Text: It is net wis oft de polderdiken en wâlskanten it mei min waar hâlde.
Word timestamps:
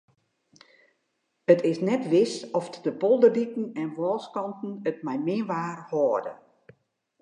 It 1.53 1.59
is 1.71 1.83
net 1.89 2.03
wis 2.13 2.33
oft 2.57 2.73
de 2.85 2.93
polderdiken 3.01 3.63
en 3.83 3.89
wâlskanten 3.97 4.71
it 4.89 4.97
mei 5.05 5.17
min 5.25 5.45
waar 5.51 5.79
hâlde. 5.89 6.33